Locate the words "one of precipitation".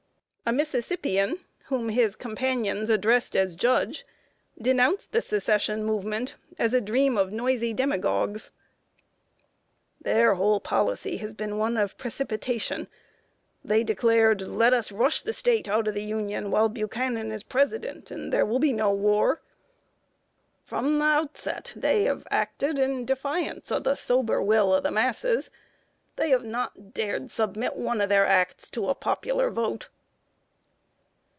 11.57-12.89